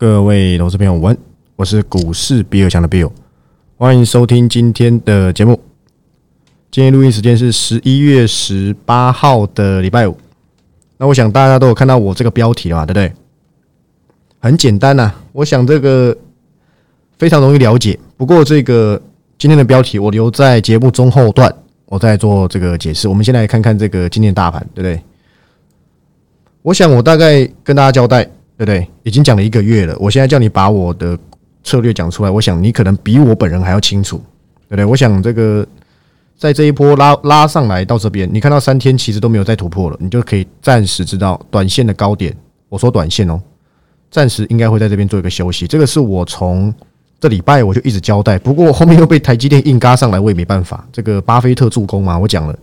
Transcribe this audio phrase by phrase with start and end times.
[0.00, 1.14] 各位投资朋友，晚，
[1.56, 3.10] 我是股市比尔强的 Bill，
[3.76, 5.60] 欢迎收听今天的节目。
[6.70, 10.16] 今天录音时间是十一月十八号的礼拜五。
[10.96, 13.12] 那我想大家都有看到我这个标题了嘛，对不对？
[14.38, 16.16] 很简单呐，我想这个
[17.18, 18.00] 非常容易了解。
[18.16, 18.98] 不过这个
[19.36, 21.54] 今天的标题我留在节目中后段，
[21.84, 23.06] 我再做这个解释。
[23.06, 24.98] 我们先来看看这个今天大盘，对不对？
[26.62, 28.26] 我想我大概跟大家交代。
[28.60, 28.86] 对不对？
[29.04, 31.18] 已经讲了一个月了，我现在叫你把我的
[31.64, 34.18] 策略讲出来，我想你可能比我本人还要清楚，
[34.68, 34.84] 对不对？
[34.84, 35.66] 我想这个
[36.36, 42.36] 在这一波拉拉上来到这边，你看到三天其实都没有再突破了，你就可以暂时知道短线的高点。
[42.68, 43.40] 我说短线哦，
[44.10, 45.66] 暂时应该会在这边做一个休息。
[45.66, 46.70] 这个是我从
[47.18, 50.86] 这礼拜我就一直交代，不过后面又被台积电硬嘎上来，我也没办法。
[50.92, 52.54] 这个巴菲特助攻嘛，我讲了，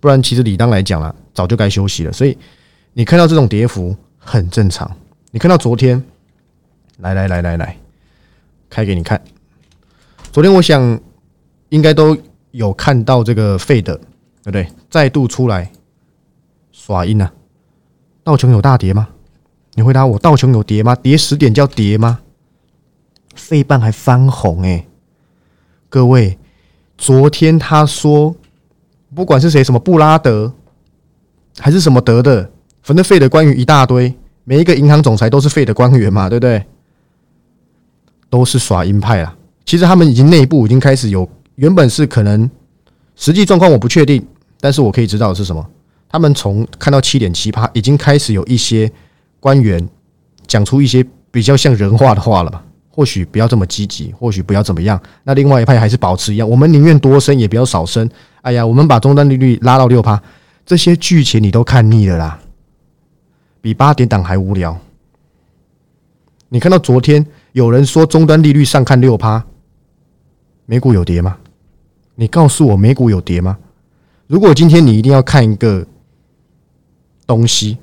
[0.00, 2.12] 不然其实理当来讲了，早就该休息了。
[2.14, 2.34] 所以
[2.94, 4.90] 你看到这种跌幅很正常。
[5.36, 6.02] 你看到昨天，
[6.96, 7.76] 来来来来来，
[8.70, 9.22] 开给你看。
[10.32, 10.98] 昨天我想
[11.68, 12.16] 应该都
[12.52, 14.66] 有看到这个费的，对不对？
[14.88, 15.70] 再度出来
[16.72, 17.30] 耍阴啊！
[18.24, 19.10] 道琼有大跌吗？
[19.74, 20.94] 你回答我，道琼有跌吗？
[20.94, 22.20] 跌十点叫跌吗？
[23.34, 24.86] 废半还翻红哎！
[25.90, 26.38] 各位，
[26.96, 28.34] 昨天他说，
[29.14, 30.54] 不管是谁，什么布拉德
[31.58, 32.50] 还是什么德的，
[32.80, 34.16] 反正废的关于一大堆。
[34.48, 36.64] 每一个银行总裁都是废的官员嘛，对不对？
[38.30, 39.34] 都是耍鹰派啦。
[39.64, 42.48] 其实他们已经内部已经开始有，原本是可能
[43.16, 44.24] 实际状况我不确定，
[44.60, 45.68] 但是我可以知道的是什么？
[46.08, 48.88] 他们从看到七点七趴，已经开始有一些
[49.40, 49.84] 官员
[50.46, 52.62] 讲出一些比较像人话的话了吧？
[52.88, 55.00] 或许不要这么积极，或许不要怎么样。
[55.24, 58.08] 那另外一派还是保持一样，我们宁愿多升也不要少升。
[58.42, 60.22] 哎呀，我们把终端利率拉到六趴，
[60.64, 62.38] 这些剧情你都看腻了啦。
[63.66, 64.78] 比八点档还无聊。
[66.50, 69.44] 你看到昨天有人说终端利率上看六趴，
[70.66, 71.36] 美股有跌吗？
[72.14, 73.58] 你告诉我美股有跌吗？
[74.28, 75.84] 如果今天你一定要看一个
[77.26, 77.76] 东西，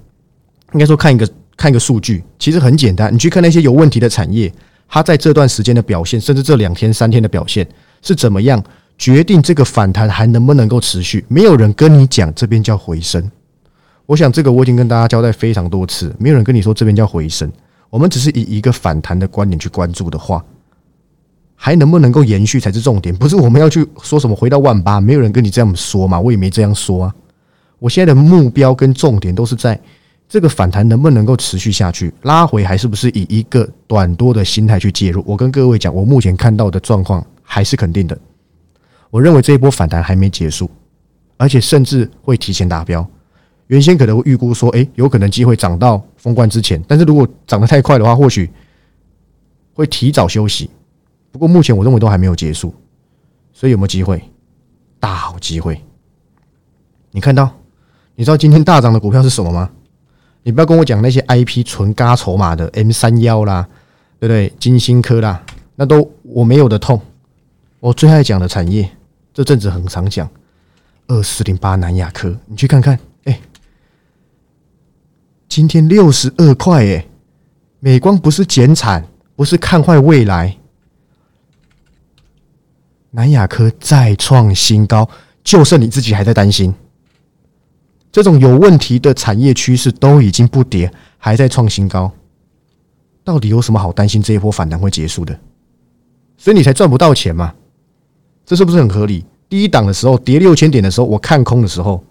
[0.72, 4.50] 应该说看一个看一个数据，其实很简单，你去看那些有问题的产业，
[4.88, 7.68] 它在这段时间的表现，甚至这两天三天的表现
[8.02, 8.64] 是怎么样，
[8.98, 11.26] 决定这个反弹还能不能够持续？
[11.28, 13.30] 没有人跟你讲这边叫回升。
[14.06, 17.52] 我想这个我已经跟大家交代非常多次，没有人跟你说这边叫回升，
[17.90, 20.44] 我们只是以一个反弹的观点去关注的话，
[21.56, 27.16] 还能不能够延续才是重点，不是我们要去说什么回到万八，没有人跟你这样说嘛，我也没这样说啊。
[27.80, 29.80] 我现在的目标跟重点都是在
[30.28, 35.24] 这个反弹能不能够持续下去，拉回还是不是以一个短多的心态去介入？
[35.26, 38.18] 我跟各位讲，我目前看到的状况还是肯定的，
[39.10, 40.70] 我认为这一波反弹还没结束，
[41.38, 43.08] 而且甚至会提前达标。
[43.68, 48.50] 原先可能会预估说，哎，有可能机会涨到封关之前，但是如果涨得太快的话，或许
[49.74, 50.70] 会提早休息。
[51.32, 52.74] 不过目前我认为都还没有结束，
[53.54, 54.22] 所以有没有机会？
[55.00, 55.82] 大好机会！
[57.12, 57.50] 你看到？
[58.16, 59.70] 你知道今天大涨的股票是什么吗？
[60.44, 63.68] 你不要跟我讲那些 IP 纯嘎筹码的 M 三幺啦，
[64.20, 64.54] 对不对？
[64.60, 65.44] 金星科啦，
[65.76, 67.02] 那都我没有的痛。
[67.80, 68.90] 我最爱讲的产业，
[69.34, 70.30] 这阵子很常讲
[71.08, 73.00] 二四零八南亚科，你去看看。
[75.56, 77.08] 今天六十二块耶，
[77.80, 80.58] 美光不是减产，不是看坏未来。
[83.12, 85.08] 南亚科再创新高，
[85.44, 86.74] 就剩你自己还在担心。
[88.12, 92.12] 这种有问题的产业趋势都已经不跌，还在创新高，
[93.24, 94.24] 到底有什么好担心？
[94.24, 95.40] 这一波反弹会结束的，
[96.36, 97.54] 所以你才赚不到钱嘛？
[98.44, 99.24] 这是不是很合理？
[99.48, 102.04] 第一档的时候跌六千点的时候，我看空的时候。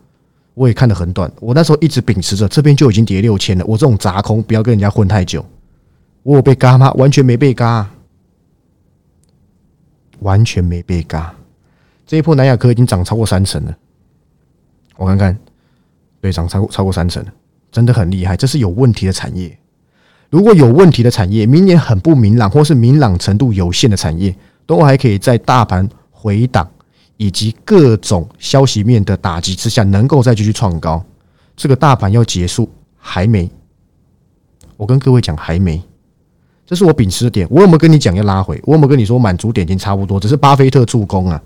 [0.54, 5.44] 我也看得很短，我那时候一直秉持着这边就已经跌六千了，我这种砸空不要跟人家混太久。
[6.22, 6.92] 我有被嘎吗？
[6.92, 7.88] 完全没被嘎，
[10.20, 11.34] 完全没被嘎。
[12.06, 13.74] 这一波南亚科已经涨超过三成了，
[14.96, 15.36] 我看看，
[16.20, 17.32] 对，涨超过超过三成了，
[17.70, 18.36] 真的很厉害。
[18.36, 19.58] 这是有问题的产业，
[20.28, 24.36] 如果有问题的产业，明年很不明朗，或是明朗程度有限的产业，
[24.66, 26.70] 都还可以在大盘回档。
[27.16, 31.04] 以及各种消息面的打击之下，能够再继续创高，
[31.56, 33.50] 这个大盘要结束还没？
[34.76, 35.80] 我跟各位讲还没，
[36.66, 37.46] 这是我秉持的点。
[37.50, 38.60] 我有没有跟你讲要拉回？
[38.64, 40.18] 我有没有跟你说满足点已经差不多？
[40.18, 41.40] 只是巴菲特助攻啊！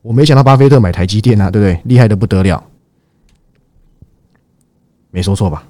[0.00, 1.80] 我没想到巴菲特买台积电啊，对不对？
[1.84, 2.64] 厉害的不得了，
[5.10, 5.66] 没说错吧？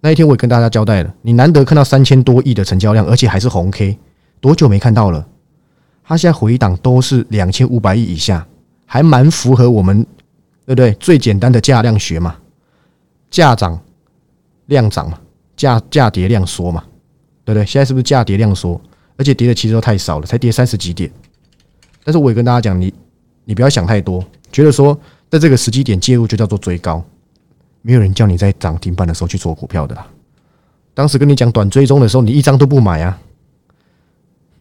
[0.00, 3.98] 那一天我也跟大家交代了，你难得看到三千多亿的成交量，而且还是红 K，
[4.40, 5.26] 多久没看到了？
[6.08, 8.44] 它现在回档都是两千五百亿以下，
[8.86, 10.02] 还蛮符合我们
[10.64, 10.90] 对不对？
[10.94, 12.34] 最简单的价量学嘛，
[13.30, 13.78] 价涨
[14.66, 15.20] 量涨嘛，
[15.54, 16.82] 价价跌量缩嘛，
[17.44, 17.66] 对不对？
[17.66, 18.80] 现在是不是价跌量缩？
[19.18, 21.10] 而且跌的其实都太少了，才跌三十几点。
[22.02, 22.90] 但是我也跟大家讲，你
[23.44, 27.04] 你不要想太多，觉得说在这个时机点介入就叫做追高，
[27.82, 30.06] 没有人叫你在涨停板的时候去做股票的啦。
[30.94, 33.20] 当时跟你讲短追踪的时候，你一张都不买啊，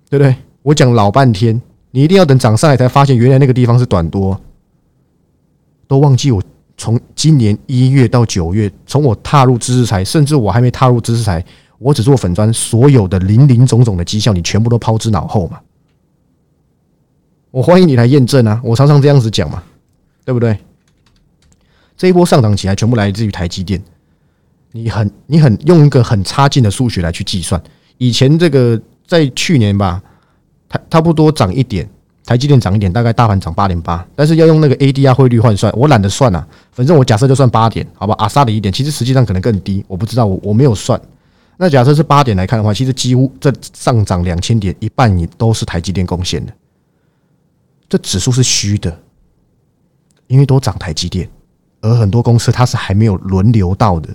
[0.09, 0.35] 对不对？
[0.67, 1.61] 我讲老半天，
[1.91, 4.37] 你一定要等涨上来才发现，原来那个地方是短多，
[5.87, 6.43] 都忘记我。
[6.79, 11.43] 从今年一月到九月，从我踏入知识财，甚至我还没踏入知识财，
[11.79, 15.59] 我只做粉砖，所有的林林总总的绩效，你全部都抛之脑后嘛？
[17.49, 18.61] 我欢迎你来验证啊！
[18.61, 19.63] 我常常这样子讲嘛，
[20.25, 20.59] 对不对？
[21.95, 23.81] 这一波上涨起来，全部来自于台积电。
[24.73, 27.59] 你很你很用一个很差劲的数学来去计算，
[27.97, 30.03] 以前这个在去年吧，
[30.69, 31.89] 它差不多涨一点。
[32.25, 38.13] 台积电涨一点，大概大盘涨八点八，但是要用那个 ADR 汇率换算，我懒得算了，反正我假设就算八点，好吧？
[38.17, 41.01] 阿萨的一点，其实实际上可能更低，我不知道，我我没有算。
[41.55, 46.51] 那假设是八点来看的话，其实几乎这上涨两千点，一半也都是台积电贡献的。
[47.87, 48.99] 这指数是虚的，
[50.27, 51.29] 因为都涨台积电，
[51.79, 54.13] 而很多公司它是还没有轮流到的。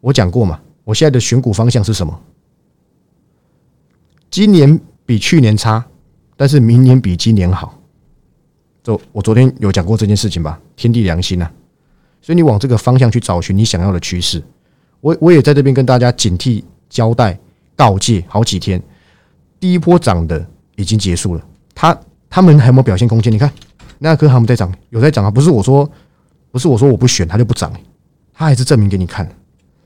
[0.00, 2.20] 我讲过嘛，我现在的选股方向是什么？
[4.28, 4.80] 今年
[5.12, 5.84] 比去年差。
[6.38, 7.78] 但是明年比今年好，
[8.82, 11.46] 就我昨天有讲过这件事情吧，天地良心呐，
[12.22, 14.42] 所以你往这个方向去找寻你想要的趋势。
[15.02, 17.38] 我我也在这边跟大家警惕、交代、
[17.76, 18.82] 告诫好几天。
[19.60, 20.44] 第一波涨的
[20.76, 21.96] 已经结束了，他
[22.30, 23.30] 他们还有没有表现空间？
[23.30, 23.52] 你看
[23.98, 25.88] 那颗他们在涨，有在涨啊，不是我说，
[26.50, 27.70] 不是我说我不选它就不涨，
[28.32, 29.30] 他还是证明给你看。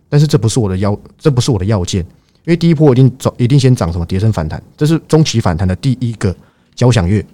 [0.09, 2.07] 但是这不是我的要，这不是我的要件。
[2.47, 6.35] 因为第一波一定走，一定先涨什么跌升反弹，这是中期反弹的第一个
[6.77, 7.25] 交响乐，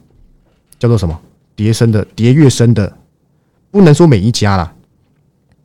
[0.79, 1.19] 叫做什么
[1.55, 2.91] 跌升的跌越升的，
[3.71, 4.75] 不能说每一家啦，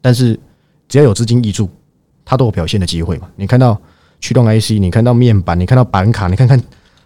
[0.01, 0.37] 但是
[0.89, 1.69] 只要有资金挹注，
[2.25, 3.29] 它都有表现的机会嘛。
[3.37, 3.79] 你看到
[4.19, 6.61] 驱动 IC，你看到面板，你看到板卡，你看看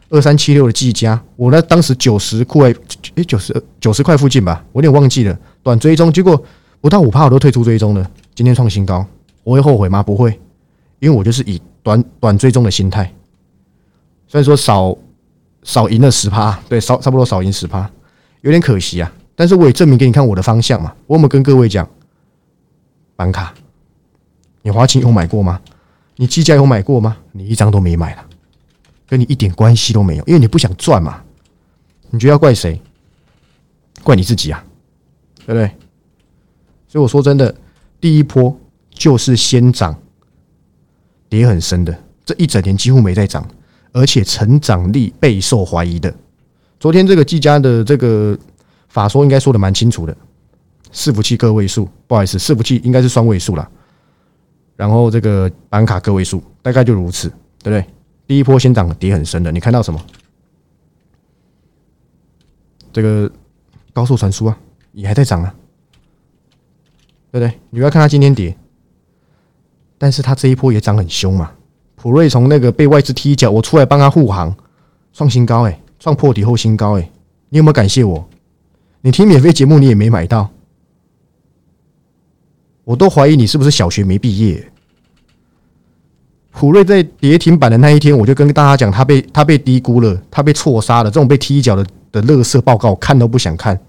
[0.09, 2.73] 二三七六的技嘉，我呢当时九十块，
[3.13, 6.43] 诶九十九十块附近吧，我有点忘记了，短追踪，结果
[6.81, 9.05] 不到五趴我都退出追踪了，今天创新高，
[9.43, 10.01] 我会后悔吗？
[10.01, 10.31] 不会，
[10.97, 11.61] 因为我就是以。
[11.83, 13.11] 短短追踪的心态，
[14.27, 14.95] 虽然说少
[15.63, 17.89] 少赢了十趴，对，少差不多少赢十趴，
[18.41, 19.11] 有点可惜啊。
[19.35, 20.93] 但是我也证明给你看我的方向嘛。
[21.07, 21.89] 我有没有跟各位讲，
[23.15, 23.53] 板卡，
[24.61, 25.59] 你华勤有买过吗？
[26.17, 27.17] 你技嘉有买过吗？
[27.31, 28.25] 你一张都没买了，
[29.07, 31.21] 跟你一点关系都没有，因为你不想赚嘛。
[32.11, 32.79] 你觉得要怪谁？
[34.03, 34.63] 怪你自己啊，
[35.45, 35.67] 对不对？
[36.87, 37.55] 所以我说真的，
[37.99, 38.55] 第一波
[38.91, 39.97] 就是先涨。
[41.31, 43.47] 跌很深的，这一整年几乎没在涨，
[43.93, 46.13] 而且成长力备受怀疑的。
[46.77, 48.37] 昨天这个技嘉的这个
[48.89, 50.13] 法说应该说的蛮清楚的，
[50.91, 53.67] 伺服器个位数，不好意思，伺服器应该是双位数了。
[54.75, 57.29] 然后这个板卡个位数，大概就如此，
[57.63, 57.85] 对不对？
[58.27, 60.05] 第一波先涨，跌很深的，你看到什么？
[62.91, 63.31] 这个
[63.93, 64.57] 高速传输啊，
[64.91, 65.55] 也还在涨啊，
[67.31, 67.57] 对不对？
[67.69, 68.57] 你不要看它今天跌。
[70.01, 71.51] 但是他这一波也涨很凶嘛，
[71.95, 74.51] 普瑞从那个被外资踢脚，我出来帮他护航，
[75.13, 77.11] 创新高哎，创破底后新高哎，
[77.49, 78.27] 你有没有感谢我？
[79.01, 80.49] 你听免费节目你也没买到，
[82.83, 84.71] 我都怀疑你是不是小学没毕业。
[86.49, 93.79] 普瑞在跌停板的那一天，我就跟大家讲，他被他被低估了，他被错杀了，这种被踢脚的的乐色报告看都不想看。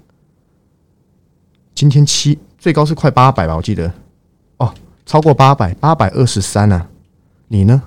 [1.74, 3.90] 今天七最高是快八百吧，我记得。
[5.04, 6.88] 超过八百，八百二十三啊！
[7.48, 7.82] 你呢？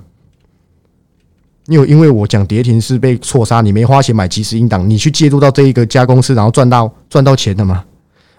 [1.68, 7.84] 你有因为我讲跌停是被错杀，你没花钱买即时应档，你去介入到这一个家公司，然后赚到赚到钱的吗？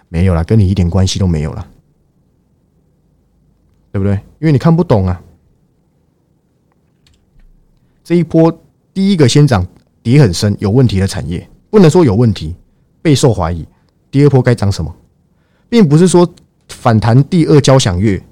[0.08, 1.66] 没有了，跟你一点关系都没有了，
[3.90, 4.14] 对不对？
[4.38, 5.20] 因为你看不懂啊！
[8.04, 8.56] 这一波
[8.94, 9.66] 第一个先涨
[10.02, 12.54] 跌很深有问题的产业，不能说有问题，
[13.02, 13.66] 备受怀疑。
[14.12, 14.94] 第二波该涨什么，
[15.68, 16.32] 并不是说
[16.68, 18.22] 反弹第二交响乐。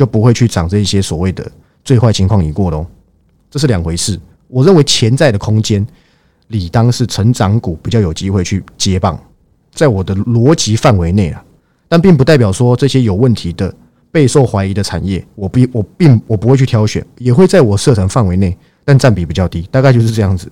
[0.00, 1.46] 就不会去涨这一些所谓的
[1.84, 2.86] 最坏情况已过喽，
[3.50, 4.18] 这是两回事。
[4.48, 5.86] 我认为潜在的空间，
[6.46, 9.22] 理当是成长股比较有机会去接棒，
[9.74, 11.44] 在我的逻辑范围内啊，
[11.86, 13.70] 但并不代表说这些有问题的、
[14.10, 20.50] 备受怀疑的产业，我不我并我不会去挑选，也会在我设成范围内，但占比比较低，大概就是这样子。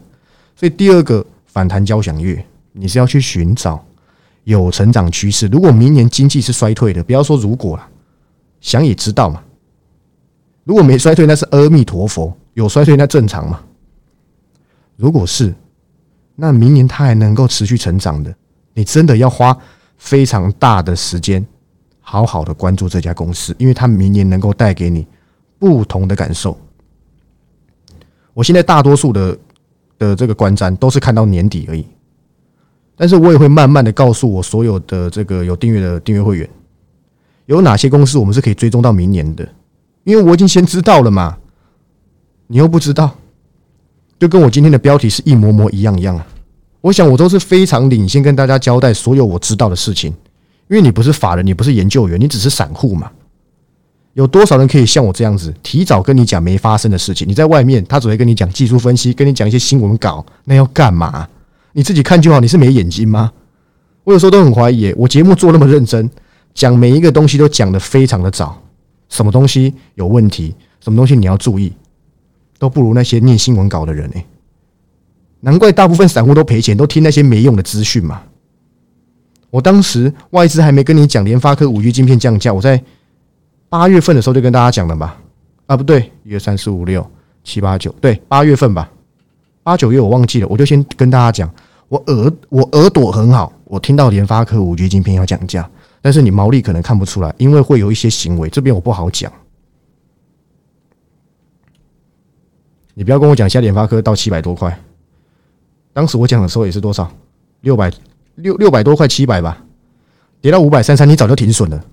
[0.54, 2.38] 所以第二个反弹交响乐，
[2.74, 3.82] 你是要去寻找
[4.44, 5.46] 有成长趋势。
[5.46, 7.88] 如果明年经济是衰退的，不要说如果了。
[8.60, 9.42] 想也知道嘛，
[10.64, 13.60] 如果没衰退，那是阿弥陀佛；有衰退，那正常嘛。
[14.96, 15.54] 如果是，
[16.34, 18.34] 那明年它还能够持续成长的，
[18.74, 19.56] 你真的要花
[19.96, 21.44] 非常大的时间，
[22.00, 25.06] 好好的关注这家公司，因为它明年能够带给你
[25.58, 26.58] 不同的感受。
[28.34, 29.38] 我现在大多数的
[29.98, 31.84] 的这个观瞻都是看到年底而已，
[32.96, 36.48] 但是我也会慢慢的告诉我所有的这个有订阅的订阅会员，
[37.48, 39.48] 有哪些公司我们是可以追踪到明年的，
[40.04, 41.38] 因为我已经先知道了嘛，
[42.46, 43.16] 你又不知道，
[44.18, 46.20] 就跟我今天的标题是一模模一样一样。
[46.82, 50.12] 我想我都是非常领先跟大家交代所有我知道的事情，
[50.68, 53.10] 因为你不是法人，你不是研究员，你只是散户嘛。
[54.12, 57.26] 有多少人可以像我这样子，提早跟你讲没发生的事情？
[57.26, 61.26] 你在外面，他只会跟你讲技术分析，跟你讲一些新闻稿，那要干嘛？
[61.72, 62.40] 你自己看就好。
[62.40, 63.32] 你是没眼睛吗？
[64.04, 66.10] 我有时候都很怀疑，我节目做那么认真，
[66.58, 68.60] 讲每一个东西都讲得非常的早，
[69.08, 71.72] 什么东西有问题，什么东西你要注意，
[72.58, 74.24] 都不如那些念新闻稿的人哎。
[75.38, 78.22] 难怪大部分散户都赔钱，都听那些没用的资讯嘛。
[79.50, 82.82] 我当时外资还没跟你讲联发科五 G 晶片降价，我在。
[83.70, 85.16] 八月份的时候就跟大家讲了吧？
[85.66, 87.06] 啊，不对，一二三四五六
[87.44, 88.90] 七八九，对，八月份吧，
[89.62, 91.54] 八九月我忘记了，我就先跟大家讲，
[91.88, 99.32] 我耳我耳朵很好，我听到联发科五 G 晶片要降价，但是你毛利可能看不出来，因为会有一些行为，这边我不好讲。
[102.94, 104.76] 你不要跟我讲，现在联发科到七百多块，
[105.92, 107.10] 当时我讲的时候也是多少？
[107.60, 107.92] 六百
[108.36, 109.64] 六六百多块，七百吧，
[110.40, 111.84] 跌到五百三三，你早就停损了。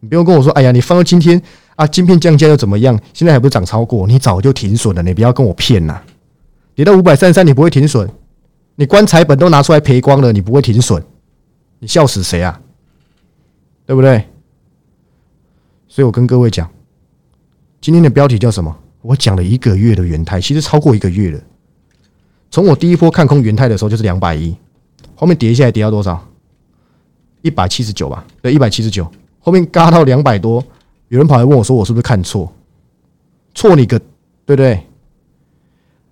[0.00, 1.40] 你不用跟我说，哎呀，你放到今天
[1.76, 2.98] 啊，晶片降价又怎么样？
[3.12, 4.06] 现在还不是涨超过？
[4.06, 6.00] 你早就停损了，你不要跟我骗呐！
[6.74, 8.08] 跌到五百三十三，你不会停损？
[8.76, 11.02] 你棺材本都拿出来赔光了，你不会停损？
[11.78, 12.58] 你笑死谁啊？
[13.86, 14.24] 对不对？
[15.88, 16.70] 所以我跟各位讲，
[17.80, 18.74] 今天的标题叫什么？
[19.02, 21.40] 我讲了一个月的元泰，其实超过一个月了。
[22.50, 24.56] 从我第一波看空元泰的时候就是两百一，
[25.14, 26.24] 后面跌下来跌到多少？
[27.42, 28.24] 一百七十九吧？
[28.40, 29.10] 对，一百七十九。
[29.40, 30.62] 后面嘎到两百多，
[31.08, 32.52] 有人跑来问我说：“我是不是看错？
[33.54, 33.98] 错你个，
[34.46, 34.80] 对不对？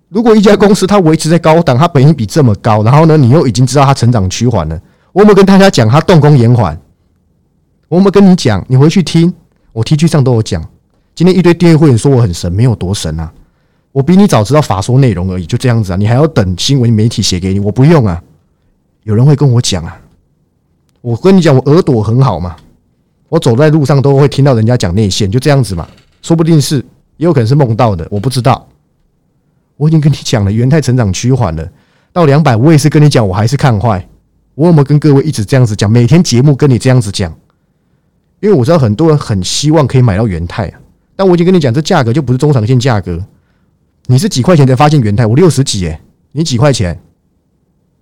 [0.09, 4.81] 如果一家公司它维持在高档，它本益比这么高，然后呢，你又已经知道它成长趋缓了，
[5.13, 6.77] 我有没有跟大家讲它动工延缓？
[7.91, 8.65] 我有没有跟你讲？
[8.69, 9.33] 你回去听，
[9.73, 10.65] 我 T 恤上都有讲。
[11.13, 13.29] 今天一堆订阅会员说我很神，没有多神啊，
[13.91, 15.97] 我比你早知道法说内容而已，就这样子啊。
[15.97, 18.23] 你还要等新闻媒体写给你，我不用啊。
[19.03, 19.99] 有人会跟我讲啊，
[21.01, 22.55] 我跟你讲，我耳朵很好嘛。”
[23.27, 25.85] 我走在路上都会听到人家讲内线，就这样子嘛，
[26.21, 26.77] 说不定是，
[27.17, 28.65] 也有可能是梦到的，我不知道。
[29.75, 31.69] 我已经跟你讲了，元泰成长趋缓了，
[32.13, 34.07] 到两百，我也是跟你讲，我还是看坏。
[34.55, 35.91] 我有没有跟各位一直这样子讲？
[35.91, 37.33] 每天节目跟你这样子讲，
[38.41, 40.79] 因为我知道很多人很希望可以买到元泰啊，
[41.15, 43.23] 但我已经跟你讲，这价格就不是中长线价格。
[44.07, 45.25] 你是几块钱才发现元泰？
[45.25, 46.99] 我六十几诶，你几块钱？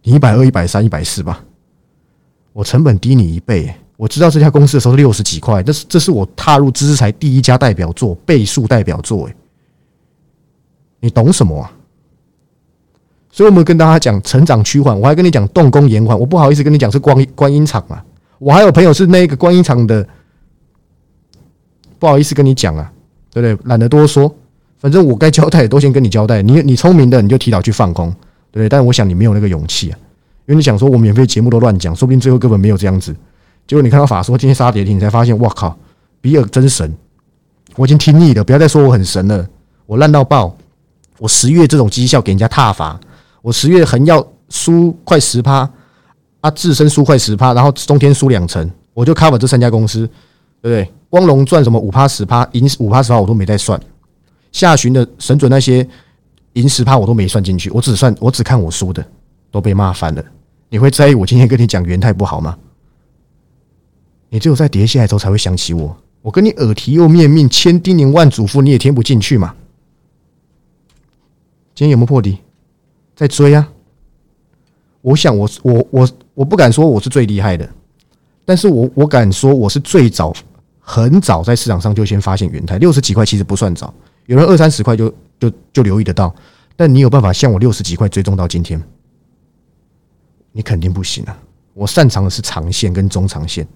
[0.01, 1.43] 你一百二、一百三、一百四吧，
[2.53, 3.72] 我成本低你一倍。
[3.98, 9.27] 我知道这家公司的时候是六十几块，这是这是我踏入知识财第一家代表作，倍数代表作。
[9.27, 9.36] 哎，
[11.01, 11.69] 你懂什么啊？
[13.29, 18.01] 所以我们跟大家讲成长趋缓，我还跟你讲动工延缓，我不好意思跟你讲是光观音厂啊。
[18.38, 20.08] 我还有朋友是那个观音厂的，
[22.00, 22.91] 不好意思跟你讲啊，
[23.32, 23.70] 对不对？
[23.70, 24.34] 懒得多说，
[24.79, 26.41] 反正我该交代都先跟你交代。
[26.41, 28.10] 你你聪明的你就提早去放空，
[28.51, 28.70] 对不对？
[28.70, 30.00] 但我想你没有那个勇气啊，
[30.48, 33.15] 因为你想说我免费节目都乱讲，说不定最后根本没有这样子。
[33.68, 35.77] 结果你看到法说今天杀跌停，你才发现，哇靠，
[36.22, 36.91] 比尔真神！
[37.75, 39.48] 我已经听腻了，不要再说我很神了，
[39.86, 40.56] 我烂到爆！
[41.20, 43.00] 我十月这种绩效给人家踏伐，
[43.41, 45.70] 我十月横要输快十趴，
[46.39, 50.08] 啊，自身输快十趴，然后中天输两成，我就 cover 这三家公司，
[50.62, 50.91] 对不对？
[51.10, 53.80] 光荣赚什么五趴十趴，赢五趴十趴我都没在算，
[54.51, 55.88] 下旬的神准那些
[56.54, 59.06] 赢十趴我都没算进去，我只算我只看我输的，
[59.51, 60.24] 都被骂翻了。
[60.70, 62.58] 你会在意我今天跟你讲元泰不好吗？
[64.30, 65.98] 你只有在跌下来之后才会想起我。
[66.22, 69.56] 我跟你耳提又面命，千叮咛万嘱咐，你也听不进去嘛？
[71.74, 72.38] 今天有没有破底？
[73.16, 73.68] 在追啊！
[75.01, 77.68] 我想，我我我我不敢说我是最厉害的，
[78.46, 80.32] 但是我我敢说我是最早
[80.91, 83.93] 很早在市场上就先发现元泰六十几块其实不算早，
[84.25, 86.34] 有人二三十块就就就留意得到，
[86.75, 88.81] 但你有办法像我六十几块追踪到今天？
[90.51, 91.39] 你肯定不行啊！
[91.75, 93.67] 我擅长的是长线跟中长线。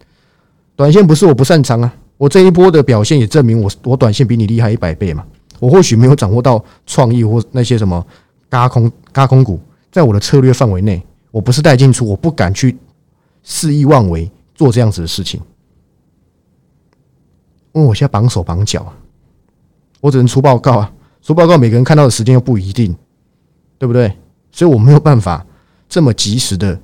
[0.76, 5.24] 短线不是我不擅长啊，我这一波的表现也证明我我短线比你厉害一百倍嘛。
[5.60, 8.04] 我或许没有掌握到创意或那些什么
[8.50, 9.60] 嘎空嘎空股，
[9.92, 12.76] 在我的策略范围内，我不是带进出，我不敢去
[13.44, 15.40] 肆意妄为做这样子的事情。
[17.74, 18.92] 因为我现在绑手绑脚，
[20.00, 22.96] 我只能出报告啊，出报告每个人看到的时间又不一定，
[23.78, 24.12] 对不对？
[24.52, 25.46] 所以我没有办法
[25.88, 26.80] 这么及时的。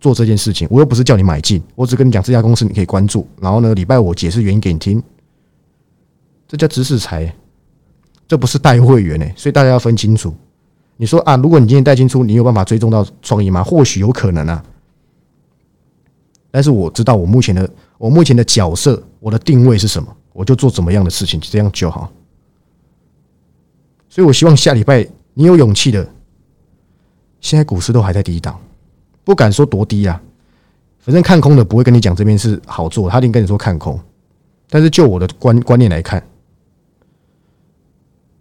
[0.00, 3.26] 做这件事情，我又不是叫你买进，我只跟你讲这家公司你可以关注。
[3.40, 5.02] 然后呢，礼拜我解释原因给你听。
[6.46, 7.34] 这叫知识财，
[8.28, 10.34] 这不是带会员哎，所以大家要分清楚。
[10.98, 13.64] 你说啊，如果你今天带进出，你有办法追踪到创意吗？
[13.64, 14.62] 或许有可能啊。
[16.50, 22.12] 但是我知道我目前的我目前的角色，我的定位是什么，我就做怎么样的事情，这样就好。
[24.10, 26.06] 所以我希望下礼拜你有勇气的。
[27.40, 28.58] 现在股市都还在低档，
[29.22, 30.20] 不敢说多低啊。
[30.98, 33.98] 反正看空的不会跟你讲这边是好做，他一定跟你说看空。
[34.68, 36.26] 但是就我的观观念来看，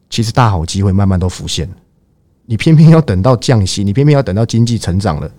[0.10, 1.76] 其实大好机会慢慢都浮现了。
[2.46, 5.30] 你偏偏要等到降息，你偏偏要等到经济成长了，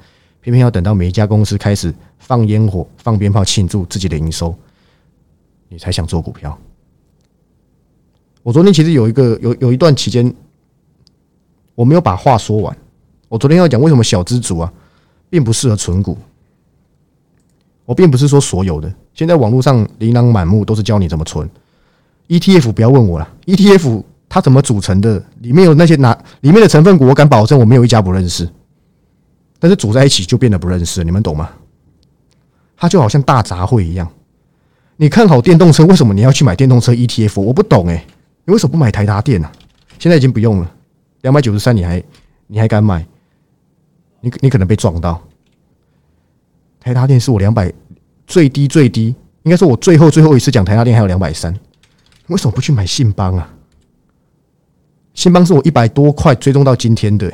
[0.41, 4.55] 偏偏要等到每一家公司开始放烟火、放鞭炮庆祝自己的营收，
[5.75, 6.57] 你才想做股票。
[8.45, 10.33] 我昨天其实有一个有有一段期间，
[11.75, 12.79] 我没有把话说完。
[13.29, 14.73] 我昨天要讲为什么小资族啊，
[15.29, 16.17] 并不适合存股。
[17.85, 21.51] 我并不是说所有的，现在网络上琳琅满目，都是教你怎么存
[22.29, 22.71] ETF。
[22.71, 25.21] 不要问我了，ETF 它怎么组成的？
[25.41, 28.49] 里面有那些哪里面的成分股，我敢保证我没有一家不认识。
[29.59, 31.51] 但是组在一起就变得不认识，你们懂吗？
[32.77, 34.09] 它就好像大杂烩一样。
[34.97, 37.41] 你看好电动车，为什么你要去买电动车 ETF？
[37.41, 38.05] 我不懂哎，
[38.45, 39.51] 你为什么不买台达电呢？
[39.99, 40.71] 现在已经不用了，
[41.23, 42.03] 两百九十三，你还
[42.47, 43.05] 你还敢买？
[44.21, 45.21] 你你可能被撞到，
[46.79, 47.73] 台达电是我两百
[48.27, 51.53] 最低最低，应该说我最后最后一次讲台达电还有两百三，
[52.29, 53.53] 为什么不去买信邦啊？
[55.13, 57.33] 信邦是我一百多块追踪到今天的，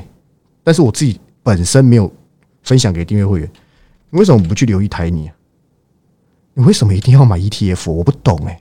[0.65, 2.11] 但是我自己本身没有
[2.63, 3.51] 分享给订阅会员，
[4.11, 5.35] 为什么不去留意台泥啊？
[6.55, 7.91] 你为什么一定要买 ETF？
[7.91, 8.61] 我不懂哎，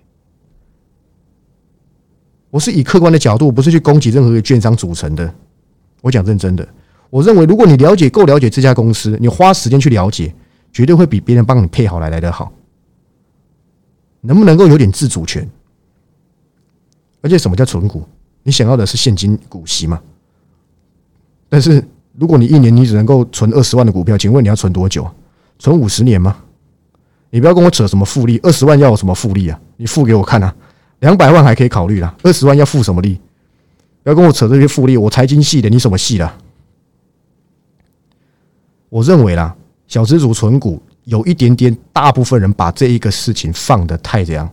[2.49, 5.33] 我是以客观的角度，不是去攻击任何一个券商组成的，
[6.01, 6.67] 我讲认真的。
[7.09, 10.33] 我认为，如果你了解够了解这家公司，你花时间去了解，
[10.71, 12.51] 绝对会比别人帮你配好来来的好。
[14.21, 15.49] 能不能够有点自主权？
[17.21, 18.03] 而且，什么叫存股？
[18.43, 20.01] 你想要的是现金股息吗？
[21.49, 25.09] 但是，如果你一年你只能够存二十万的股票，请问你要存多久？
[25.57, 26.37] 存五十年吗？
[27.31, 29.59] 你不要跟我扯什么复利，二十万要有什么复利啊？
[29.77, 30.53] 你付给我看啊！
[30.99, 33.19] 两百万还可以考虑啦，二十万要付什么利？
[34.03, 36.31] 不要跟我扯这些复利，我财经系的，你什么系的？
[38.89, 39.55] 我认为啦，
[39.87, 44.49] 小资主存股有一点点，大部分人把这一个事情放的太这样，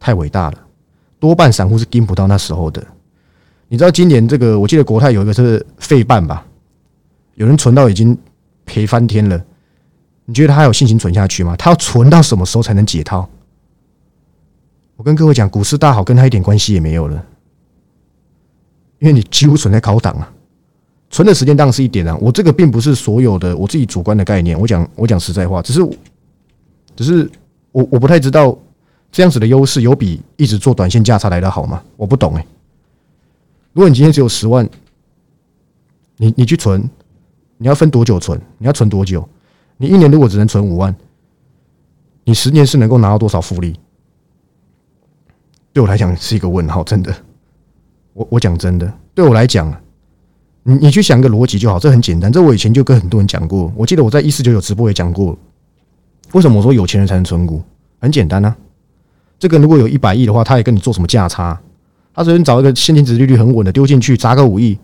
[0.00, 0.58] 太伟大了。
[1.20, 2.84] 多半散户是盯不到那时候的。
[3.68, 6.44] 你知道今年这个，我记得国泰有一个是费半吧，
[7.34, 8.18] 有人存到已经
[8.66, 9.40] 赔翻天了。
[10.30, 11.56] 你觉得他有信心存下去吗？
[11.56, 13.28] 他要存到什么时候才能解套？
[14.94, 17.26] 我跟各位讲，股市大好跟他一点关系也没有了，
[19.00, 20.32] 因为你几乎存在高档啊。
[21.10, 25.80] 存的时间当然是一点啊，我这个并不是所有的我自己主观的概念，我讲我讲实在话，只是
[26.94, 27.28] 只是
[27.72, 28.56] 我我不太知道
[29.10, 31.82] 这样子的优势有比一直做短线价差来的好吗？
[31.96, 32.46] 我不懂哎。
[33.72, 34.68] 如果你今天只有十万，
[36.18, 36.88] 你你去存，
[37.58, 38.40] 你要分多久存？
[38.58, 39.28] 你要存多久？
[39.82, 40.94] 你一年如果只能存五万，
[42.24, 43.74] 你十年是能够拿到多少复利？
[45.72, 47.10] 对我来讲是一个问号，真的。
[48.12, 49.74] 我我讲真的，对我来讲。
[50.64, 52.30] 你你去想一个逻辑就好，这很简单。
[52.30, 55.34] 这我以前就跟很多人讲过，我记得我在一四九九直播也讲过。
[56.32, 57.62] 为什么我说有钱人才能存股？
[58.00, 58.54] 很简单啊，
[59.38, 61.58] 这个如果有一百亿的话，他也跟你做什么价差？
[62.12, 64.78] 他随便找一个现金值利率很稳的丢进去，砸个五亿，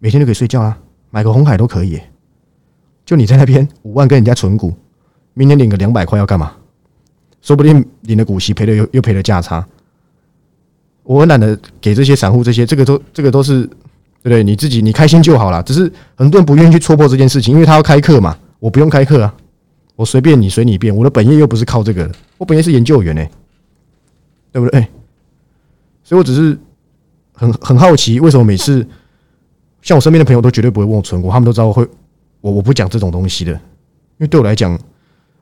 [0.00, 0.78] 每天就可以睡觉啊，
[1.08, 1.98] 买个红海都可以。
[3.04, 4.72] 就你在那边五万跟人家存股，
[5.34, 6.52] 明年领个两百块要干嘛？
[7.42, 9.66] 说不定领的股息赔了又又赔了价差。
[11.02, 13.68] 我很懒得给这些散户这些，这个都这个都是。
[14.24, 14.42] 对不对？
[14.42, 15.62] 你自己你开心就好了。
[15.64, 18.34] 只是很多人不愿意去戳破这件事情，因为他要开课嘛。
[18.58, 19.34] 我不用开课啊，
[19.96, 20.96] 我随便你随你便。
[20.96, 23.22] 我的本业又不是靠这个，我本业是研究员呢，
[24.50, 24.80] 对不对？
[26.02, 26.58] 所以我只是
[27.34, 28.88] 很很好奇，为什么每次
[29.82, 31.86] 像我身边的朋友都绝对不会问我存股，他们都知道我会
[32.44, 33.58] 我我不讲这种东西的，因
[34.18, 34.78] 为对我来讲，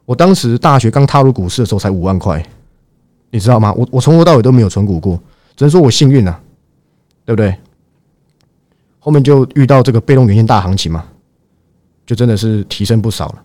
[0.04, 2.40] 我当时大学刚踏入股市的时候才五万块，
[3.32, 3.72] 你知道吗？
[3.72, 5.20] 我我从头到尾都没有存股过，
[5.56, 6.40] 只能说我幸运啊，
[7.24, 7.56] 对不对？
[9.00, 11.04] 后面就遇到这个被动元件大行情嘛，
[12.06, 13.42] 就真的是提升不少了。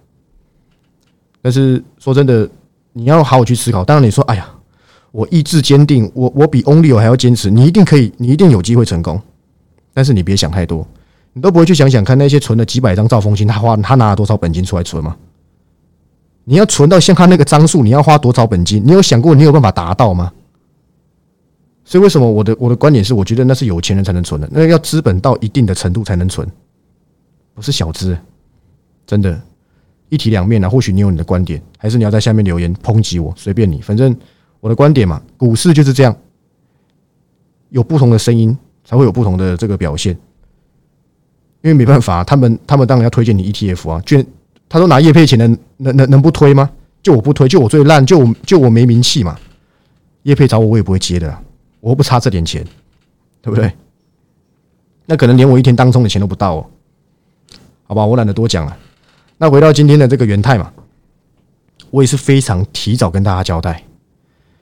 [1.42, 2.48] 但是说真的，
[2.94, 3.84] 你要好好去思考。
[3.84, 4.48] 当然你说，哎呀，
[5.10, 9.20] 我意志坚定，我我比 Only 还要坚持，你一定可以，你一定有机会成功。
[9.96, 10.88] 但是你别想太多，
[11.38, 15.16] 你都不会去想想看那些存了几百张兆丰金，他花他拿了多少本金出来存吗？
[16.46, 18.82] 你要存到像他那个张数，你要花多少本金？
[18.84, 20.34] 你有想过你有办法达到吗？
[21.86, 26.50] 所以，为什么我的我的观点是，我觉得那是有钱人才能存的，那要资本到一定的程度才能存，
[27.54, 28.18] 不是小资，
[29.06, 29.40] 真的，
[30.10, 30.68] 一体两面啊。
[30.68, 34.18] 或许你有你的观点，还是你要在下面留言抨击我，随便你，反正
[34.60, 36.18] 我的观点嘛，股市就是这样，
[37.70, 40.18] 有不同的声音才会有不同的这个表现。
[41.62, 44.24] 因为没办法，他们他们当然要推荐你 ETF 啊，就
[44.70, 46.70] 他说拿叶配钱能能能能不推吗？
[47.02, 49.38] 就我不推，就我最烂，就我就我没名气嘛。
[50.24, 51.38] 叶配找我，我也不会接的，
[51.80, 52.64] 我又不差这点钱，
[53.42, 53.72] 对不对？
[55.06, 56.66] 那可能连我一天当中的钱都不到哦。
[57.86, 58.78] 好吧，我懒得多讲了。
[59.38, 60.72] 那回到今天的这个元泰嘛，
[61.92, 63.82] 我也是非常提早跟大家交代。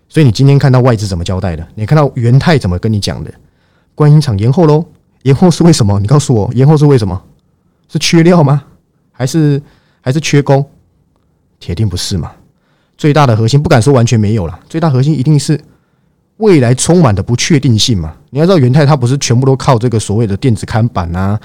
[0.07, 1.67] 所以你今天看到外资怎么交代的？
[1.73, 3.33] 你看到元泰怎么跟你讲的？
[3.95, 4.85] 观音厂延后喽，
[5.25, 5.99] 延后是为什么？
[5.99, 7.19] 你告诉我，延后是为什么？
[7.91, 8.63] 是缺料吗？
[9.11, 9.59] 还是
[9.99, 10.63] 还是缺工？
[11.59, 12.31] 铁定不是嘛。
[12.95, 15.59] 最大的核心不敢说完全没有了，最大核心一定是
[16.37, 18.13] 未来充满的不确定性嘛。
[18.29, 21.39] 你要知道，元泰它不是全部都靠这个所谓的电子看板啊，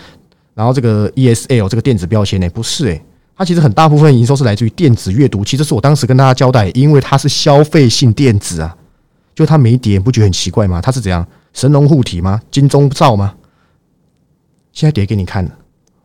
[0.52, 3.02] 然后这个 ESL 这个电子标签呢，不是诶，
[3.34, 5.56] 它其实很大部分营收是来自于电子阅读器。
[5.56, 8.76] 这是我当时跟大家交代，因为它是消费性电子啊，
[9.34, 10.82] 就它没跌，不觉得很奇怪吗？
[10.82, 12.42] 它是怎样神龙护体吗？
[12.50, 13.32] 金钟罩吗？
[14.72, 15.58] 现在叠给你看了，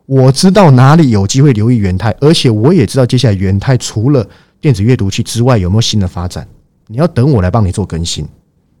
[0.06, 4.28] 我知道哪里有机会留意元泰，而且我也知道接下来元泰除了
[4.60, 6.46] 电子阅读器之外有没有新的发展？
[6.88, 8.24] 你要等我来帮你做更新，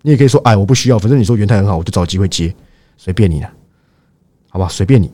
[0.02, 2.54] 你也可以说，哎，我不需要，反正你说元泰很好，我就找机会接，
[2.96, 3.50] 随便你了，
[4.48, 5.10] 好吧，随便你。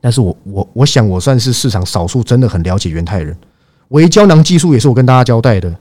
[0.00, 3.36] 但是我我我想我算是市场少数真的很了解元泰人，
[3.88, 5.74] 微胶囊技术也是我跟大家交代的，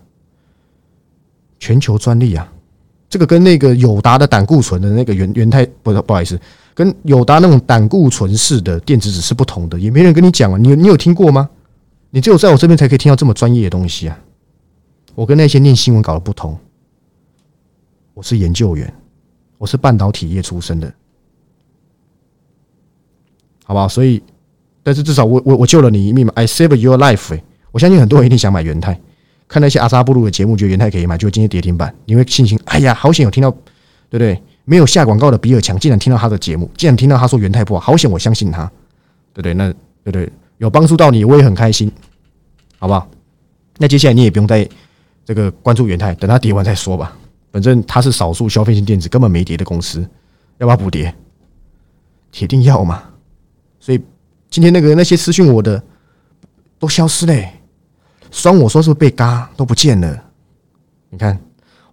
[1.60, 2.52] 全球专利啊，
[3.10, 6.40] 这个跟那个友达的胆固醇的那个元元泰不不好意思，
[6.74, 11.50] 跟友达那种胆固醇式的电子纸是不同的，也没人跟你讲啊，你你有听过吗？
[12.10, 14.18] 你只有在我这边才可以听到这么专业的东西啊！
[15.14, 16.58] 我跟那些念新闻稿的不同，
[18.14, 18.94] 我是研究员，
[19.58, 20.94] 我是半导体业出身的，
[23.66, 23.88] 好不好？
[23.88, 24.24] 所以，
[24.84, 27.40] 但是至少我我我救了你一命嘛！I save your life。
[27.72, 29.00] 我相信很多人一定想买元泰，
[29.48, 33.50] 看那些阿萨布鲁的节目，觉得元泰可以买，就今天跌停板，你会庆幸，哎呀，好险有听到，
[34.10, 34.42] 对不对？
[34.66, 38.66] 没有下广告的比尔强，竟然听到他的节目，竟然听到他说元泰不好，好险我相信他，
[39.34, 39.54] 对不对？
[39.54, 40.30] 那对不对？
[40.58, 41.90] 有帮助到你，我也很开心，
[42.78, 43.10] 好不好？
[43.78, 44.68] 那接下来你也不用再
[45.24, 47.18] 这个关注元泰，等他跌完再说吧。
[47.52, 50.02] 反正他是少数消费性电子根本没跌的公司，
[50.58, 51.14] 要不要补跌？
[52.32, 53.04] 铁定要嘛。
[53.80, 54.02] 所以
[54.50, 55.82] 今天那个那些私讯我的
[56.78, 57.54] 都消失嘞，
[58.32, 60.24] 酸我说是不是被嘎都不见了？
[61.10, 61.38] 你看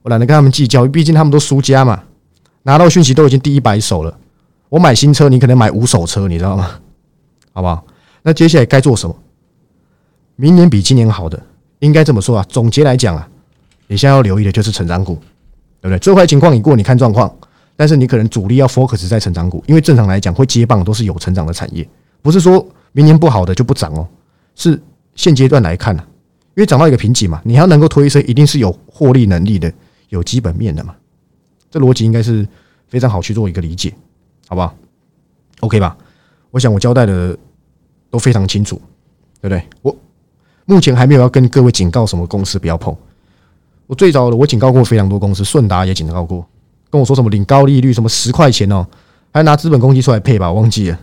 [0.02, 2.02] 我懒得跟他们计较，毕竟他们都输家嘛。
[2.62, 4.18] 拿到讯息都已经第一百手了，
[4.68, 6.70] 我买新车，你可能买五手车，你知道吗？
[7.52, 7.84] 好不好？
[8.22, 9.14] 那接下来该做什么？
[10.36, 11.40] 明年比今年好的，
[11.80, 12.46] 应该这么说啊。
[12.48, 13.28] 总结来讲啊，
[13.86, 15.14] 你现在要留意的就是成长股，
[15.80, 15.98] 对不对？
[15.98, 17.32] 最坏情况已过，你看状况。
[17.76, 21.86] 但是你可能主力要 focus 在成长股，因为正常来讲会接棒都是有成长的产业，
[22.22, 24.08] 不是说明年不好的就不涨哦。
[24.54, 24.80] 是
[25.16, 26.04] 现阶段来看呢，
[26.54, 29.72] 因为涨到一个瓶颈嘛，你要能够推升，一定是有获利能力的，
[30.08, 30.94] 有基本面的嘛。
[31.70, 32.46] 这逻辑应该是
[32.88, 33.92] 非常好去做一个理解，
[34.48, 34.74] 好不好
[35.60, 35.96] ？OK 吧？
[36.50, 37.36] 我想我交代的。
[38.10, 38.80] 都非常清楚，
[39.40, 39.60] 对不对？
[39.82, 39.96] 我
[40.66, 42.96] 目前还没有要跟各位警告什么公司不要碰。
[43.88, 46.46] 我最早的我警告过非常多公司，顺达也警告过，
[46.90, 48.86] 跟我说什么领高利率，什么十块钱哦，
[49.32, 51.00] 还拿资本公积出来配吧，我忘记了。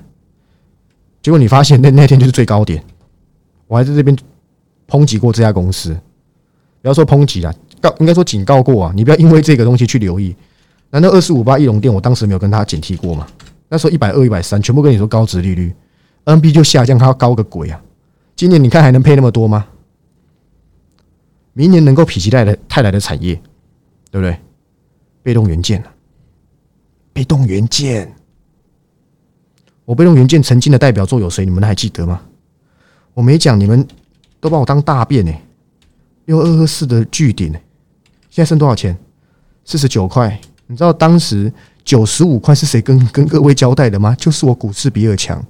[1.22, 2.82] 结果你发现那那天就是最高点，
[3.68, 4.18] 我还在这边
[4.92, 5.98] 抨击过这家公司，
[6.82, 10.36] 不要说抨击了，告应该说警告过啊，你不要因为这个东西去留意。
[10.90, 13.26] 难道二四五八翼龙店我当时没有跟他警惕过吗？
[13.70, 15.74] 那时候一百二、一百三，全部跟你说高值利率。
[16.26, 17.82] N B 就下降，它要高个鬼啊！
[18.36, 19.66] 今年你看还能配那么多吗？
[21.54, 23.34] 明年能够否极泰来泰来的产业，
[24.12, 24.38] 对不对？
[25.24, 25.84] 被动元件
[27.14, 28.14] 被动元件，
[29.86, 31.46] 我被动元件曾经的代表作有谁？
[31.46, 32.22] 你们还记得吗？
[33.14, 33.88] 我没讲，你们
[34.42, 35.32] 都把我当大便呢。
[36.26, 37.54] 六二二四的巨顶，
[38.30, 38.98] 现在剩多少钱？
[39.64, 40.38] 四十九块。
[40.68, 41.52] 你知道当时
[41.84, 44.16] 九十五块是谁跟跟各位交代的吗？
[44.18, 45.44] 就是我股市比尔强。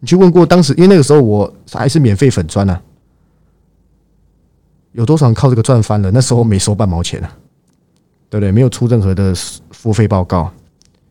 [0.00, 2.78] 你去问过当时，因为那个时候我还是免费粉砖呢，
[4.92, 6.10] 有多少人靠这个赚翻了？
[6.10, 7.36] 那时候没收半毛钱啊，
[8.28, 8.52] 对不对？
[8.52, 9.34] 没有出任何的
[9.70, 10.52] 付费报告，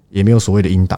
[0.09, 0.97] 也没有所谓的音档，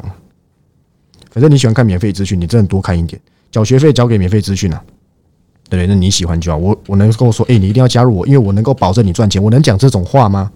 [1.31, 4.83] 反正你喜欢看免费资讯，你真的多看一点，缴学费交给免费资讯啊，
[5.77, 5.87] 对？
[5.87, 6.57] 那你喜欢就好。
[6.57, 9.41] 我我能跟我说，哎，你一定要加入我，因为我能够保证你赚钱。
[9.41, 10.51] 我能讲这种话吗？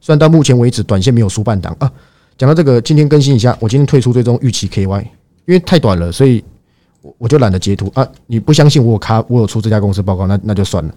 [0.00, 1.90] 虽然到目前为止短线没有输半档啊。
[2.38, 5.02] 讲到这个，今天更新一下，我今天退出最终预期 KY，
[5.46, 6.42] 因为太短了，所以。
[7.02, 8.04] 我我就懒得截图啊！
[8.26, 10.92] 你不相信我有卡，我有出这家公司报告，那那就算了。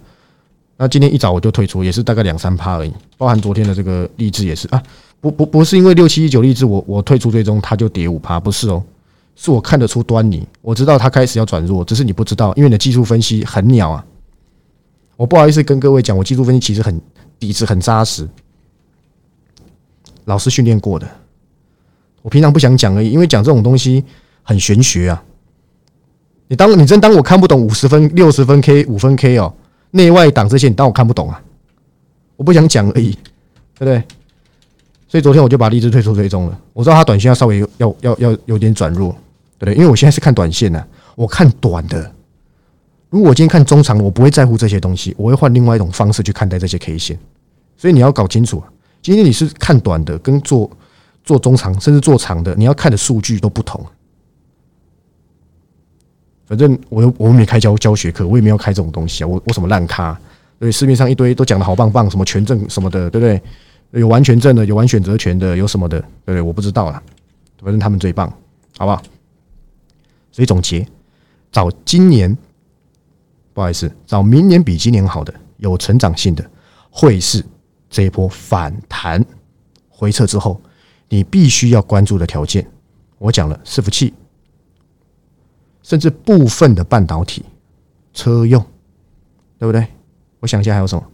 [0.76, 4.82] 那今天一早我就退出，也是大概两三趴而已，包含昨天的这个励志也是啊。
[5.20, 8.82] 不不不是因为六七一九励志我我退出最终它就跌五趴，不是哦，
[9.42, 14.04] 是我看得出端倪，我知道它开始要转弱，只是你不知道，因为你的技术分析很鸟啊。
[15.16, 17.00] 我不好意思跟各位讲，我技术分析其实很
[17.38, 18.28] 底子很扎实，
[20.26, 21.08] 老师训练过的。
[22.20, 24.04] 我平常不想讲而已，因为讲这种东西
[24.42, 25.24] 很玄学啊。
[26.48, 29.50] 你当你真当我看不懂五十分、六十分 K、五分 K 哦，
[29.92, 31.42] 内外档这些，你当我看不懂啊？
[32.36, 33.12] 我不想讲而已，
[33.78, 34.02] 对不对？
[35.08, 36.60] 所以昨天我就把荔枝退出追踪了。
[36.74, 39.16] 我知道它短线要稍微要要要有点转弱，
[39.60, 39.74] 对不对？
[39.74, 42.12] 因为我现在是看短线的，我看短的。
[43.10, 47.18] 如果我今天看中长，我不会在乎这些东西，我会换另外一种方式去看待这些 K 线。
[47.76, 48.62] 所以你要搞清楚，
[49.02, 50.70] 今天你是看短的，跟做
[51.22, 53.84] 做中长，甚至做长的，你要看的数据都不同。
[56.46, 59.26] 反正我又我没开教教学课，我也没有开这种东西啊。
[59.26, 60.18] 我我什么烂咖？
[60.58, 64.00] 对，市面上一堆都讲的好棒棒，什么权证什么的，对不对？
[64.00, 66.40] 有完全证的，有完选择权的，有什么的，对不对？
[66.40, 67.02] 我不知道啦，
[67.62, 68.32] 反正他们最棒，
[68.76, 69.02] 好不好？
[70.30, 70.86] 所以总结，
[71.50, 72.36] 找今年。
[73.52, 76.50] 不好意思，找明年比今年好的、有成长性的，
[76.88, 77.44] 会是
[77.90, 79.22] 这一波反弹
[79.88, 80.60] 回撤之后，
[81.08, 82.64] 你必须要关注的条件。
[83.18, 84.14] 我讲了，伺服器，
[85.82, 87.44] 甚至部分的半导体、
[88.14, 88.64] 车用，
[89.58, 89.84] 对不对？
[90.38, 91.04] 我想一下还有什么，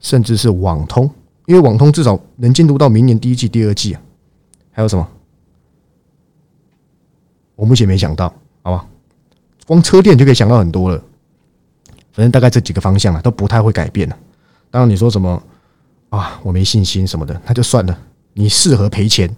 [0.00, 1.08] 甚至是网通，
[1.46, 4.02] 因为网通至少能进入到明年第一季、第二季啊。
[4.72, 5.08] 还有什么？
[7.54, 8.34] 我目前没想到，
[8.66, 8.84] 好吧？
[9.64, 11.00] 光车电就可以想到很多了。
[12.10, 14.16] 反正大概这几个方向啊，都不太会改变了。
[14.72, 15.40] 当然你说什么
[16.08, 17.96] 啊，我没信心什么的，那就算了。
[18.32, 19.30] 你适合赔钱，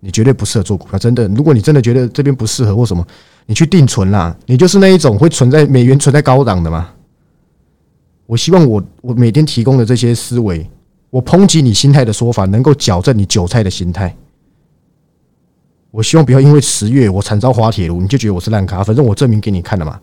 [0.00, 0.98] 你绝对不适合做股票。
[0.98, 3.06] 真的，如果你真的觉得这边不适合或什么，
[3.46, 4.36] 你去定存啦。
[4.46, 6.90] 你就是那一种会存在美元存在高档的嘛。
[8.26, 10.68] 我希望我我每天提供的这些思维，
[11.08, 14.12] 我抨击你心态的说法，能够矫正你韭菜的心态。
[15.92, 18.82] 我希望不要因为十月我惨遭滑铁卢，你就觉得我是烂咖。
[18.82, 20.00] 反正我证明给你看了嘛。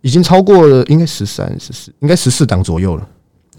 [0.00, 3.08] 已经超过了，应该十三、十四，应该十四档左右了。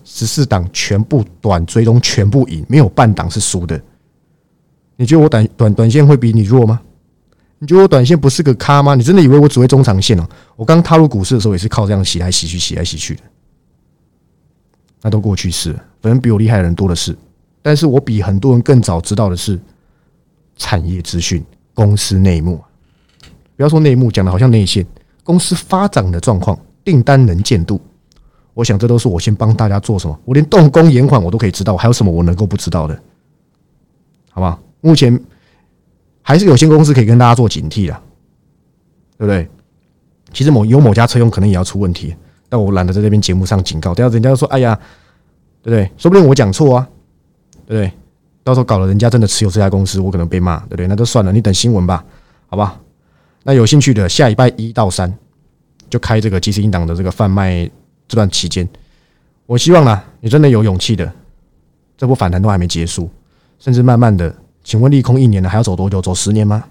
[0.03, 3.81] 十四档全部短追踪，全部赢，没有半档是输的。
[4.97, 6.81] 你觉得我短短短线会比你弱吗？
[7.57, 8.95] 你觉得我短线不是个咖吗？
[8.95, 10.27] 你真的以为我只会中长线哦？
[10.55, 13.21] 我刚踏入股市的时候也是靠这样洗来洗去、洗来洗去的。
[15.01, 17.15] 那都过去式，反正比我厉害的人多的是。
[17.61, 19.59] 但是我比很多人更早知道的是
[20.59, 21.43] 产业资讯、
[21.73, 22.63] 公司内幕。
[23.55, 24.85] 不要说内幕，讲的好像内线。
[25.23, 27.81] 公司发展的状况、订单能见度，
[28.53, 30.19] 我想这都是我先帮大家做什么。
[30.25, 32.99] 我连动工延缓我都可以知道，还有什么我能够不知道的？
[34.31, 35.19] 好吧，目前
[36.21, 37.93] 还是有些公司可以跟大家做警惕的，
[39.17, 39.47] 对不对？
[40.31, 42.15] 其实某有某家车用可能也要出问题，
[42.47, 44.79] 但我懒得在这边节目上警告，等下人家说：“哎呀，
[45.61, 45.91] 对不对？
[45.97, 46.89] 说不定我讲错啊，
[47.67, 47.91] 对不对？
[48.43, 50.87] 到时候搞了人家真的持有这家公司，我可能被骂，对不对？
[50.87, 52.03] 那就算了，你等新闻吧，
[52.47, 52.79] 好吧？
[53.43, 55.13] 那有兴趣的，下礼拜一到三
[55.89, 57.69] 就开这个即时音档的这个贩卖
[58.07, 58.67] 这段期间，
[59.45, 61.11] 我希望呢，你真的有勇气的，
[61.97, 63.09] 这波反弹都还没结束，
[63.59, 66.01] 甚至慢慢的，请问利空一年了，还要走多久？
[66.01, 66.63] 走十年吗？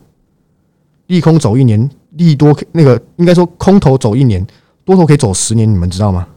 [1.06, 4.46] 利空走一年，利多那个应该说空头走一年，
[4.84, 6.28] 多头可以走十年，你们知道吗？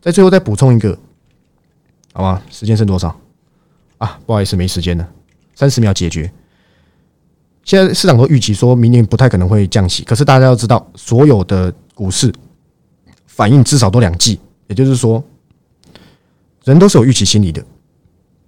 [0.00, 0.98] 在最后再补充一个，
[2.12, 2.42] 好吧？
[2.50, 3.16] 时间剩多少？
[3.98, 5.08] 啊，不好意思，没时间了，
[5.54, 6.30] 三十秒解决。
[7.64, 12.32] 现在市场都预期说明年不太可能会降息，可是大家要知道，所有的股市
[13.26, 15.22] 反应至少都两季，也就是说，
[16.64, 17.62] 人都是有预期心理的。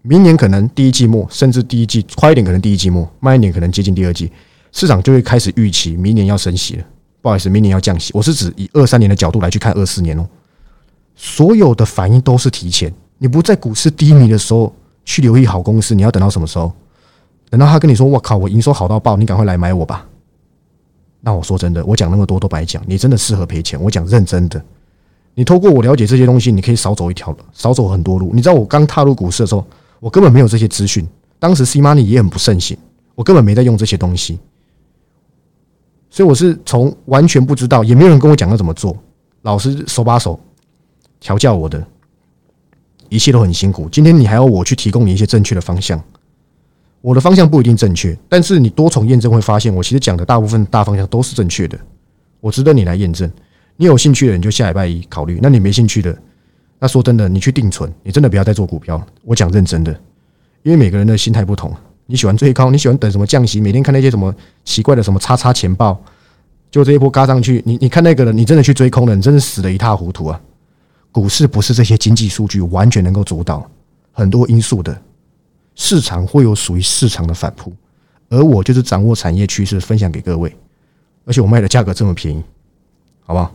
[0.02, 4.32] 明年可能第一季末，甚至第一季快一点，可能第一季末慢一点，可能接近第二季，
[4.72, 6.84] 市场就会开始预期明年要升息了。
[7.20, 8.10] 不好意思，明年要降息。
[8.14, 10.26] 我是指以二三年的角度来去看二四年哦。
[11.14, 16.72] 所有的反应都是提前，你不在股市低迷的时候去留意好公司，你要等到什么时候？
[17.48, 20.06] 等到他跟你说“我靠，我营收好到爆，你赶快来买我吧”，
[21.20, 22.82] 那我说真的，我讲那么多都白讲。
[22.86, 24.62] 你真的适合赔钱，我讲认真的。
[25.34, 28.30] 你透过我了解这些东西，你可以少走一条路，少走很多路。
[28.32, 29.64] 你知道我刚踏入股市的时候，
[29.98, 31.06] 我根本没有这些资讯。
[31.38, 32.76] 当时 C money 也很不盛行，
[33.14, 34.38] 我根本没在用这些东西，
[36.10, 38.96] 所以我是从完全不知道，也没有人跟我讲要怎么做，
[39.42, 40.38] 老师手把手
[41.18, 41.84] 调教我的，
[43.10, 43.86] 一切都很辛苦。
[43.90, 46.02] 今天你还要我去提供你一些正确的方向。
[47.02, 51.78] 我的方向不一定正确，但是你多重验证会发现，我其实讲的大部分大方向都是正确的。
[52.40, 53.30] 我值得你来验证。
[53.76, 56.16] 你有兴趣的，你就下礼拜一考虑；那你没兴趣的，
[56.78, 59.02] 那说真的，你去定存，你真的不要再做股票。
[59.24, 59.90] 我讲认真的，
[60.62, 61.74] 因为每个人的心态不同。
[62.04, 65.98] 你喜欢追高，你喜欢等什么降息，每天看那些什么奇怪的什么叉叉钱报，
[66.70, 70.40] 就这一波嘎上去，你你看那个人，你真的去追空了，你真的死的一塌糊涂啊！
[71.12, 73.68] 股市不是这些经济数据完全能够主导，
[74.12, 75.00] 很多因素的。
[75.74, 77.72] 市场会有属于市场的反扑，
[78.28, 80.54] 而我就是掌握产业趋势，分享给各位。
[81.24, 82.42] 而且我卖的价格这么便宜，
[83.24, 83.54] 好不好？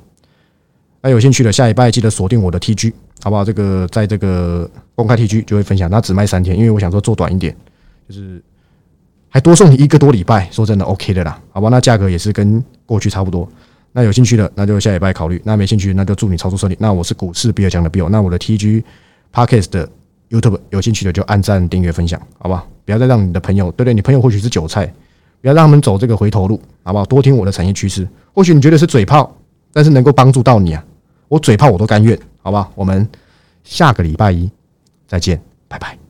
[1.01, 2.91] 那有兴趣的，下礼拜记得锁定我的 TG，
[3.21, 3.45] 好不好？
[3.45, 7.55] 这个在这个公开 TG 就会分享，那只卖三天，因为我想说做短一点，
[8.07, 8.41] 就是
[9.29, 10.49] 还多送你一个多礼拜。
[10.51, 11.69] 说真的，OK 的啦，好吧？
[11.69, 13.47] 那价格也是跟过去差不多。
[13.97, 16.75] 那有兴趣的，那就下礼拜考虑；那没兴趣，那就祝你操作顺利。
[16.81, 18.84] 那我是股市比尔强的 Bill，那我的 TG
[19.34, 19.89] Podcast 的
[20.29, 22.67] YouTube 有兴趣的就按赞、订阅、分享，好不好？
[22.84, 23.93] 不要再让你的朋友，对不对？
[23.93, 24.86] 你朋友或许是韭菜，
[25.39, 27.05] 不要让他们走这个回头路，好不好？
[27.05, 29.34] 多听我的产业趋势，或许你觉得是嘴炮，
[29.71, 30.84] 但是能够帮助到你啊！
[31.29, 32.69] 我嘴炮我都甘愿，好不好？
[32.75, 33.08] 我们
[33.63, 34.51] 下个礼拜一
[35.08, 36.04] 再见，拜拜。